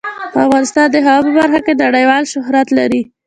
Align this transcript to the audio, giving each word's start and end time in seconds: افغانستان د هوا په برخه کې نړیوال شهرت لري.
افغانستان 0.45 0.87
د 0.91 0.95
هوا 1.05 1.17
په 1.25 1.31
برخه 1.39 1.59
کې 1.65 1.73
نړیوال 1.83 2.23
شهرت 2.33 2.67
لري. 2.77 3.01